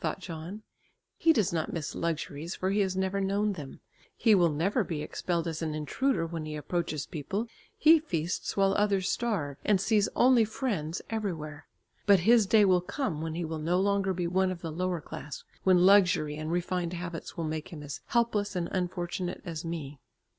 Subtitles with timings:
[0.01, 0.63] thought John.
[1.15, 3.81] "He does not miss luxuries, for he has never known them;
[4.17, 7.45] he will never be expelled as an intruder when he approaches people;
[7.77, 11.67] he feasts while others starve, and sees only friends everywhere.
[12.07, 15.01] But his day will come when he will no longer be one of the lower
[15.01, 19.99] class, when luxury and refined habits will make him as helpless and unfortunate as me."